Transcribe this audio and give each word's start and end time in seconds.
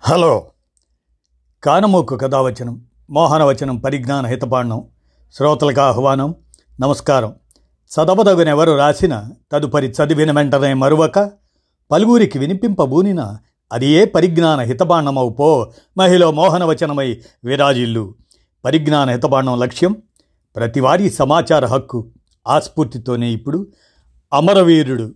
Hello. 0.00 0.46
కానమోకు 1.62 2.16
కథావచనం 2.16 2.84
మోహనవచనం 3.10 3.76
పరిజ్ఞాన 3.76 4.26
హితపాండం 4.26 4.84
శ్రోతలకు 5.34 5.80
ఆహ్వానం 5.80 6.34
నమస్కారం. 6.80 7.34
చదవదగునెవరు 7.64 8.76
రాసిన 8.76 9.30
తదుపరి 9.52 9.86
చదివిన 9.86 10.32
వెంటనే 10.32 10.74
మరువక 10.74 11.30
పలువురికి 11.90 12.38
వినిపింపబూనిన 12.38 13.36
అది 13.72 13.86
ఏ 13.86 14.04
పరిజ్ఞాన 14.04 14.60
హితబాండమవు 14.60 15.28
పో 15.28 15.72
మహిళ 15.98 16.24
మోహనవచనమై 16.24 17.20
విరాజిల్లు. 17.44 18.14
పరిజ్ఞాన 18.64 19.10
హితబాండం 19.10 19.58
లక్ష్యం 19.58 20.02
ప్రతివారీ 20.56 21.10
సమాచార 21.10 21.66
హక్కు 21.66 22.10
ఆస్ఫూర్తితోనే 22.48 23.30
ఇప్పుడు 23.30 23.66
అమరవీరుడు 24.32 25.14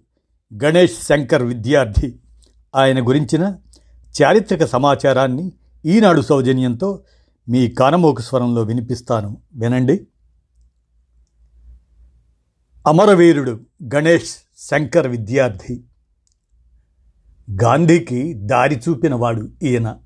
గణేష్ 0.64 1.02
శంకర్ 1.02 1.42
విద్యార్థి. 1.42 2.18
ఆయన 2.76 3.08
గురించిన 3.08 3.54
చారిత్రక 4.20 4.64
సమాచారాన్ని 4.64 5.52
ఈనాడు 5.84 6.20
సౌజన్యంతో 6.20 7.02
మీ 7.48 7.68
కానమోకు 7.68 8.20
స్వరంలో 8.20 8.62
వినిపిస్తాను. 8.62 9.36
వినండి. 9.54 10.06
అమరవీరుడు 12.86 13.60
గణేష్ 13.94 14.36
శంకర్ 14.58 15.06
విద్యార్థి. 15.06 15.84
గాంధీకి 17.62 18.34
దారి 18.34 18.80
చూపినవాడు 18.88 19.48
ఈయన. 19.62 19.96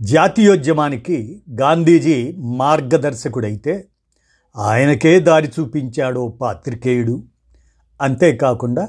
జాతీయోద్యమానికి 0.00 1.42
గాంధీజీ 1.60 2.36
మార్గదర్శకుడైతే 2.38 3.88
ఆయనకే 4.56 5.20
దారి 5.20 5.52
చూపించాడో 5.60 6.28
పాత్రికేయుడు. 6.28 7.24
అంతేకాకుండా 8.02 8.88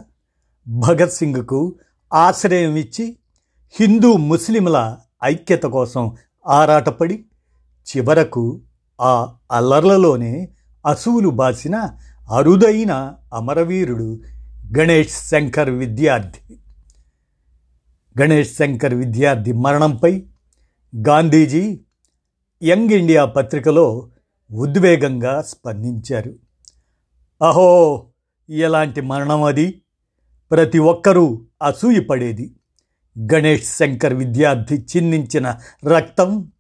భగత్ 0.68 1.14
సింగ్కు 1.14 1.76
ఆశ్రయం 2.14 2.76
ఇచ్చి 2.76 3.18
హిందూ 3.72 4.14
ముస్లింల 4.14 4.98
ఐక్యత 5.24 5.64
కోసం 5.64 6.16
ఆరాటపడి 6.48 7.26
చివరకు 7.88 8.62
ఆ 9.02 9.34
అల్లర్లలోనే 9.52 10.50
అసువులు 10.86 11.30
బాసిన 11.30 11.90
అరుదైన 12.32 13.16
అమరవీరుడు 13.34 14.22
గణేష్ 14.78 15.10
శంకర్ 15.10 15.70
విద్యార్థి. 15.70 16.60
గణేష్ 18.22 18.56
శంకర్ 18.56 18.94
విద్యార్థి 18.94 19.54
మరణంపై 19.54 20.24
గాంధీజీ 21.08 21.80
యంగ్ 22.64 22.92
ఇండియా 22.92 23.26
పత్రికలో 23.26 24.10
ఉద్వేగంగా 24.52 25.42
స్పందించారు. 25.42 26.34
అహో! 27.44 28.08
ఎలాంటి 28.50 29.02
మరణం 29.02 29.44
అది? 29.44 29.82
ప్రతి 30.52 30.80
ఒక్కరూ 30.80 31.46
అసూయపడేది. 31.64 32.57
గణేష్ 33.20 33.76
శంకర్ 33.76 34.14
విద్యార్థి 34.14 34.76
చిందించిన 34.76 35.56
రక్తం 35.86 36.52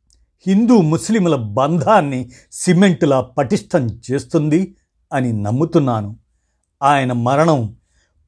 హిందూ 0.47 0.81
ముస్లింల 0.81 1.35
బంధాన్ని 1.35 2.31
సిమెంటులా 2.51 3.21
పటిష్టం 3.21 4.01
చేస్తుంది 4.11 4.75
అని 5.13 5.33
నమ్ముతున్నాను. 5.33 6.17
ఆయన 6.83 7.11
మరణం 7.11 7.75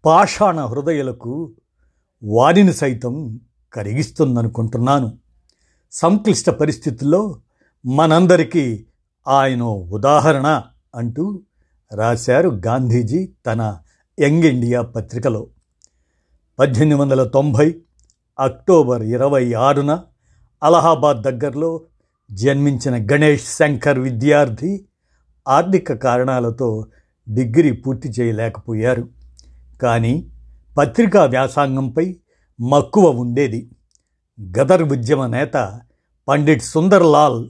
పాషాణ 0.05 0.59
హృదయులకు 0.59 1.53
వారిని 2.23 2.73
సైతం 2.73 3.39
కరిగిస్తుందనుకుంటున్నాను. 3.73 5.17
సంక్లిష్ట 5.91 6.49
పరిస్థితుల్లో 6.49 7.41
మనందరికీ 7.85 8.85
ఆయన 9.27 9.61
ఉదాహరణ 9.63 10.63
అంటూ 10.95 11.41
రాశారు 11.95 12.61
గాంధీజీ 12.65 13.29
తన 13.45 13.77
యంగ్ 14.19 14.43
ఇండియా 14.43 14.81
పత్రికలో. 14.81 15.47
పద్దెనిమిది 16.59 17.01
వందల 17.01 17.23
తొంభై 17.23 17.75
అక్టోబర్ 18.39 19.03
ఇరవై 19.03 19.53
ఆరున 19.53 20.01
అలహాబాద్ 20.63 21.21
దగ్గరలో 21.21 21.81
జన్మించిన 22.31 23.07
గణేష్ 23.13 23.45
శంకర్ 23.45 23.99
విద్యార్థి 23.99 24.85
ఆర్థిక 25.47 25.93
కారణాలతో 25.93 26.85
డిగ్రీ 27.29 27.71
పూర్తి 27.71 28.09
చేయలేకపోయారు. 28.09 29.09
కానీ 29.81 30.31
పత్రికా 30.77 31.25
వ్యాసాంగంపై 31.25 32.15
మక్కువ 32.61 33.09
ఉండేది. 33.09 33.69
గదర్ 34.41 34.83
ఉద్యమ 34.83 35.27
నేత 35.27 35.79
పండిట్ 36.27 36.63
సుందర్లాల్ 36.63 37.49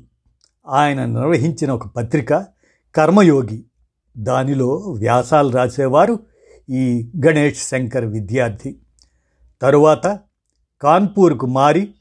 ఆయన 0.69 1.05
నిర్వహించిన 1.05 1.71
ఒక 1.71 1.87
పత్రిక 1.87 2.33
కర్మయోగి. 2.95 3.65
దానిలో 4.17 4.75
వ్యాసాలు 4.75 5.49
రాసేవారు 5.49 6.19
ఈ 6.69 7.11
గణేష్ 7.25 7.67
శంకర్ 7.67 8.05
విద్యార్థి. 8.05 8.79
తరువాత 9.61 10.19
కాన్పూర్కు 10.81 11.45
మారి 11.45 11.93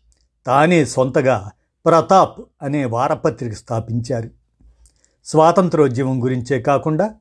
తానే 0.47 0.85
సొంతగా 0.85 1.51
ప్రతాప్ 1.87 2.41
అనే 2.63 2.85
వారపత్రిక 2.85 3.53
స్థాపించారు. 3.53 4.31
స్వాతంత్రోద్యమం 5.25 6.25
గురించే 6.25 6.61
కాకుండా 6.61 7.15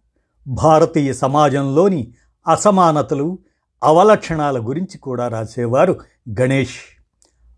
భారతీయ 0.47 1.13
సమాజంలోని 1.13 2.13
అసమానతలు 2.47 3.39
అవలక్షణాల 3.83 4.67
గురించి 4.67 4.97
కూడా 4.97 5.27
రాసేవారు 5.27 5.99
గణేష్. 6.41 6.79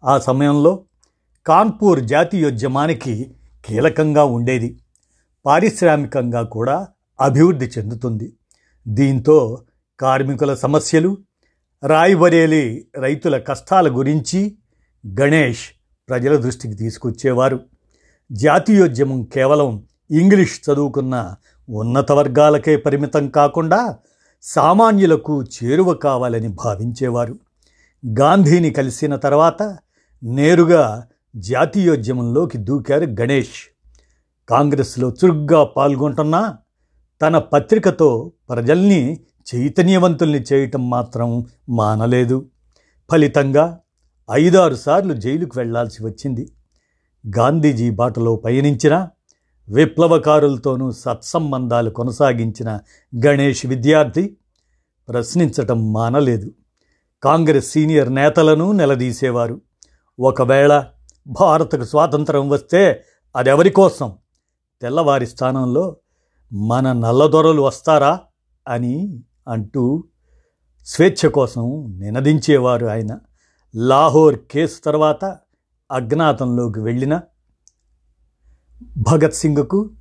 ఆ 0.03 0.17
సమయంలో 0.17 0.83
కాన్పూర్ 1.47 1.99
జాతీయోద్యమానికి 1.99 3.35
కీలకంగా 3.65 4.23
ఉండేది. 4.23 4.79
పారిశ్రామికంగా 5.45 6.43
కూడా 6.43 6.87
అభివృద్ధి 7.21 7.65
చెందుతుంది. 7.65 8.33
దీంతో 8.87 9.63
కార్మికుల 9.99 10.55
సమస్యలు 10.55 11.17
రాయ్బరేలి 11.83 12.87
రైతుల 12.97 13.37
కష్టాల 13.37 13.97
గురించి 13.97 14.55
గణేష్ 15.19 15.69
ప్రజల 16.09 16.35
దృష్టికి 16.35 16.73
తీసుకొచ్చేవారు. 16.73 17.59
జాతీయోద్యమం 18.31 19.23
కేవలం 19.23 19.83
ఇంగ్లీష్ 20.11 20.61
చదువుకున్న 20.69 21.35
ఉన్నత 21.69 22.11
వర్గాలకే 22.11 22.75
పరిమితం 22.75 23.29
కాకుండా 23.29 23.97
సామాన్యులకు 24.41 25.43
చేరువ 25.43 25.93
కావాలని 25.93 26.47
భావించేవారు. 26.47 27.35
గాంధీని 28.19 28.69
కలిసిన 28.69 29.15
తర్వాత 29.15 29.77
నేరుగా 30.23 31.07
జాతీయోద్యమంలోకి 31.35 32.57
దూకారు 32.57 33.05
గణేష్. 33.05 33.77
కాంగ్రెస్లో 34.49 35.09
చురుగ్గా 35.09 35.63
పాల్గొంటున్నా 35.63 36.57
తన 37.21 37.37
పత్రికతో 37.37 38.31
ప్రజల్ని 38.49 39.19
చైతన్యవంతుల్ని 39.55 40.43
చేయటం 40.53 40.89
మాత్రం 40.89 41.45
మానలేదు. 41.69 42.45
ఫలితంగా 43.11 43.79
ఐదారు 44.31 44.75
సార్లు 44.75 45.13
జైలుకు 45.13 45.59
వెళ్ళాల్సి 45.59 46.05
వచ్చింది. 46.05 46.51
గాంధీజీ 47.37 47.89
బాటలో 47.89 48.35
పయనించిన 48.35 49.07
విప్లవకారులతోనూ 49.69 50.91
సత్సంబంధాలు 50.91 51.89
కొనసాగించిన 51.89 52.79
గణేష్ 53.25 53.65
విద్యార్థి 53.65 54.37
ప్రశ్నించటం 55.09 55.93
మానలేదు. 55.93 56.51
కాంగ్రెస్ 57.23 57.71
సీనియర్ 57.71 58.15
నేతలను 58.15 58.71
నిలదీసేవారు. 58.71 59.61
ఒకవేళ 60.19 60.85
భారత్కు 61.27 61.83
స్వాతంత్రం 61.83 62.49
వస్తే 62.49 63.03
అదెవరి 63.35 63.69
కోసం? 63.69 64.13
తెల్లవారి 64.81 65.27
స్థానంలో 65.27 65.97
మన 66.53 66.93
నల్లదొరలు 66.93 67.61
వస్తారా? 67.61 68.19
అని 68.67 69.19
అంటూ 69.49 70.03
స్వేచ్ఛ 70.85 71.29
కోసం 71.29 71.95
నినదించేవారు 71.99 72.85
ఆయన. 72.85 73.19
లాహోర్ 73.75 74.39
కేసు 74.51 74.81
తర్వాత 74.85 75.25
అజ్ఞాతంలోకి 75.91 76.79
వెళ్ళిన 76.79 77.21
భగత్ 78.97 79.33
సింగ్కు 79.33 79.91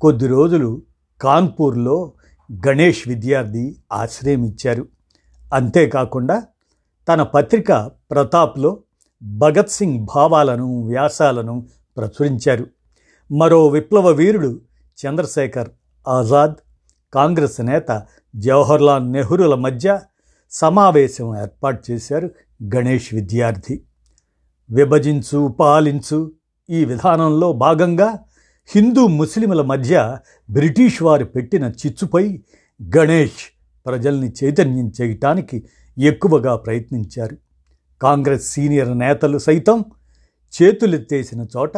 కొద్ది 0.00 0.26
రోజులు 0.26 0.82
కాన్పూర్లో 1.20 2.12
గణేష్ 2.66 3.08
విద్యార్థి 3.08 3.76
ఆశ్రయం 3.92 4.44
ఇచ్చారు 4.44 4.88
అంతేకాకుండా 5.54 6.46
తన 7.08 7.22
పత్రిక 7.22 7.72
ప్రతాప్లో 8.10 8.82
భగత్ 9.22 9.70
సింగ్ 9.70 10.06
భావాలను 10.14 10.84
వ్యాసాలను 10.86 11.66
ప్రచురించారు. 11.96 12.66
మరో 13.32 13.66
విప్లవ 13.68 14.08
వీరుడు 14.08 14.60
చంద్రశేఖర్ 14.98 15.68
ఆజాద్ 16.08 16.54
కాంగ్రెస్ 17.14 17.60
నేత 17.60 18.02
జవహర్లాల్ 18.36 19.12
నెహ్రూల 19.12 19.54
మధ్య 19.54 20.00
సమావేశం 20.50 21.40
ఏర్పాటు 21.40 21.82
చేశారు 21.90 22.30
గణేష్ 22.74 23.14
విద్యార్థి. 23.14 23.82
విభజించు 24.70 25.56
పాలించు 25.60 26.32
ఈ 26.70 26.84
విధానంలో 26.84 27.52
భాగంగా 27.52 28.18
హిందూ 28.66 29.06
ముస్లింల 29.06 29.62
మధ్య 29.62 30.18
బ్రిటిష్ 30.50 31.02
వారు 31.02 31.24
పెట్టిన 31.24 31.64
చిచ్చుపై 31.64 32.40
గణేష్ 32.96 33.62
ప్రజల్ని 33.86 34.32
చైతన్యం 34.44 34.92
చేయటానికి 35.00 35.64
ఎక్కువగా 35.98 36.56
ప్రయత్నించారు. 36.56 37.36
కాంగ్రెస్ 38.02 38.52
సీనియర్ 38.52 38.98
నేతలు 38.98 39.38
సైతం 39.38 39.84
చేతులెత్తేసిన 40.62 41.46
చోట 41.56 41.74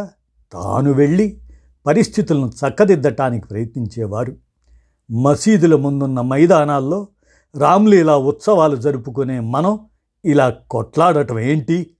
తాను 0.53 0.93
వెళ్ళి 0.93 1.41
పరిస్థితులను 1.87 2.47
చక్కదిద్దటానికి 2.47 3.47
ప్రయత్నించేవారు. 3.47 4.45
మసీదుల 5.11 5.76
ముందున్న 5.76 6.20
మైదానాల్లో 6.20 7.08
రామ్లీలా 7.56 8.17
ఉత్సవాలు 8.17 8.76
జరుపుకునే 8.76 9.41
మనం 9.41 9.79
ఇలా 10.25 10.50
కొట్లాడటం 10.50 11.38
ఏంటి? 11.38 11.97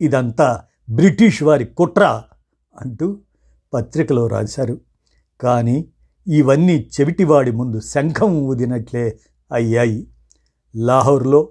ఇదంతా 0.00 0.62
బ్రిటిష్ 0.90 1.42
వారి 1.42 1.64
కుట్ర 1.64 2.22
అంటూ 2.80 3.18
పత్రికలో 3.74 4.26
రాశారు. 4.26 4.80
కానీ 5.40 5.88
ఇవన్నీ 6.28 6.90
చెవిటివాడి 7.00 7.50
ముందు 7.50 7.80
శంఖం 7.80 8.40
ఊదినట్లే 8.40 9.18
అయ్యాయి. 9.52 10.08
లాహోర్లో 10.76 11.48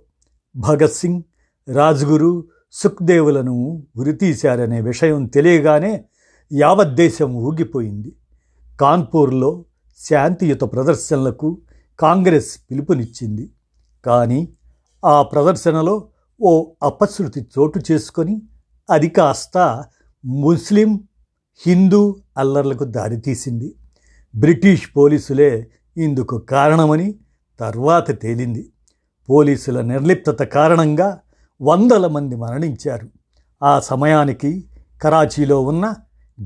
భగత్ 0.56 0.94
సింగ్ 0.94 1.24
రాజ్గురు 1.74 2.44
సుఖ్దేవులను 2.72 3.84
ఉరితీశారనే 3.96 4.82
విషయం 4.82 5.26
తెలియగానే 5.26 6.04
యావత్ 6.54 6.96
దేశం 6.96 7.34
ఊగిపోయింది. 7.34 8.16
కాన్పూర్లో 8.82 9.66
శాంతియుత 9.98 10.62
ప్రదర్శనలకు 10.62 11.62
కాంగ్రెస్ 12.00 12.58
పిలుపునిచ్చింది. 12.72 13.50
కానీ 14.06 14.50
ఆ 15.06 15.22
ప్రదర్శనలో 15.22 16.08
ఓ 16.42 16.72
అపశృతి 16.84 17.42
చోటు 17.42 17.82
చేసుకొని 17.92 18.42
అది 18.90 19.10
కాస్త 19.10 19.84
ముస్లిం 20.26 21.04
హిందూ 21.66 22.16
అల్లర్లకు 22.38 22.84
దారితీసింది. 22.84 23.76
బ్రిటిష్ 24.36 24.90
పోలీసులే 24.98 25.72
ఇందుకు 25.98 26.38
కారణమని 26.38 27.16
తర్వాత 27.60 28.22
తేలింది. 28.22 28.70
పోలీసుల 29.30 29.82
నిర్లిప్తత 29.82 30.44
కారణంగా 30.44 31.20
వందల 31.62 32.08
మంది 32.08 32.36
మరణించారు. 32.36 33.10
ఆ 33.64 33.80
సమయానికి 33.80 34.70
కరాచీలో 35.02 35.62
ఉన్న 35.62 35.94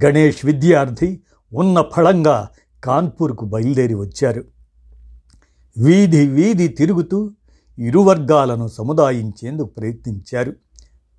గణేష్ 0.04 0.46
విద్యార్థి 0.46 1.22
ఉన్న 1.54 1.84
ఫళంగా 1.96 2.50
కాన్పూర్కు 2.84 3.46
బయలుదేరి 3.46 3.94
వచ్చారు. 3.94 4.44
వీధి 5.78 6.28
వీధి 6.28 6.68
తిరుగుతూ 6.68 7.32
ఇరు 7.80 8.00
వర్గాలను 8.00 8.68
సముదాయించేందుకు 8.68 9.68
ప్రయత్నించారు. 9.68 10.54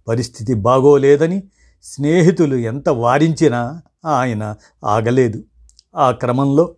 పరిస్థితి 0.08 0.54
బాగోలేదని 0.54 1.42
స్నేహితులు 1.82 2.56
ఎంత 2.56 2.88
వారించినా 2.88 3.82
ఆయన 4.04 4.56
ఆగలేదు. 4.84 5.44
ఆ 5.96 6.10
క్రమంలో 6.10 6.74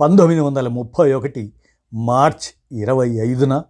పంతొమ్మిది 0.00 0.40
వందల 0.40 0.68
ముప్పై 0.68 1.12
ఒకటి 1.12 1.52
మార్చ్ 1.94 2.76
ఇరవై 2.78 3.08
ఐదున 3.08 3.62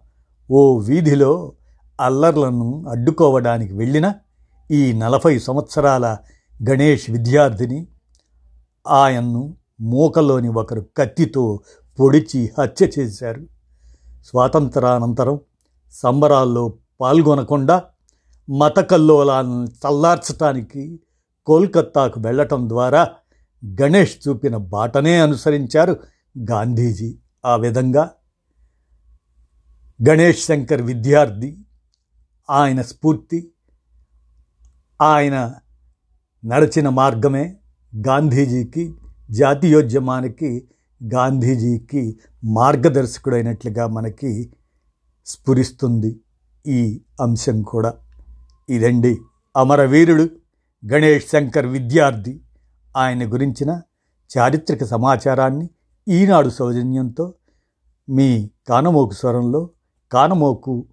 ఓ 0.51 0.79
వీధిలో 0.79 1.53
అల్లర్లను 2.01 2.89
అడ్డుకోవడానికి 2.89 3.73
వెళ్ళిన 3.73 4.13
ఈ 4.71 4.93
నలభై 4.93 5.39
సంవత్సరాల 5.39 6.17
గణేష్ 6.69 7.11
విద్యార్థిని 7.11 7.87
ఆయన్ను 8.87 9.53
మూకలోని 9.81 10.47
ఒకరు 10.47 10.85
కత్తితో 10.97 11.59
పొడిచి 11.99 12.49
హత్య 12.59 12.91
చేశారు. 12.99 13.47
స్వాతంత్రానంతరం 14.25 15.39
సంబరాల్లో 15.91 16.73
పాల్గొనకుండా 17.01 17.83
మత 18.49 18.79
కల్లోలాలను 18.79 19.65
చల్లార్చటానికి 19.65 20.99
కోల్కత్తాకు 21.45 22.19
వెళ్ళటం 22.19 22.69
ద్వారా 22.69 23.07
గణేష్ 23.81 24.17
చూపిన 24.27 24.57
బాటనే 24.57 25.19
అనుసరించారు 25.19 25.99
గాంధీజీ. 26.51 27.17
ఆ 27.45 27.55
విధంగా 27.55 28.09
గణేష్ 30.09 30.45
శంకర్ 30.45 30.81
విద్యార్థి 30.81 31.57
ఆయన 32.49 32.81
స్ఫూర్తి 32.81 33.51
ఆయన 35.01 35.55
నడిచిన 36.45 36.89
మార్గమే 36.89 37.55
గాంధీజీకి 38.07 38.93
జాతీయోద్యమానికి 39.31 40.67
గాంధీజీకి 41.13 42.19
మార్గదర్శకుడైనట్లుగా 42.43 43.87
మనకి 43.87 44.53
స్ఫురిస్తుంది 45.25 46.19
ఈ 46.67 47.01
అంశం 47.21 47.61
కూడా. 47.61 47.93
ఇదండి 48.69 49.17
అమరవీరుడు 49.57 50.29
గణేష్ 50.93 51.27
శంకర్ 51.27 51.65
విద్యార్థి. 51.65 52.41
ఆయన 52.97 53.33
గురించిన 53.33 53.81
చారిత్రక 54.37 54.83
సమాచారాన్ని 54.83 55.69
ఈనాడు 56.07 56.49
సౌజన్యంతో 56.49 57.33
మీ 58.09 58.49
కానమోకు 58.69 59.13
స్వరంలో 59.13 59.69
కానమోకు 60.11 60.85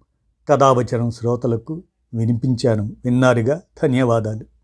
కథావచనం 0.49 1.11
శ్రోతలకు 1.11 1.83
వినిపించాను. 2.13 2.95
విన్నారుగా? 3.05 3.61
ధన్యవాదాలు. 3.83 4.54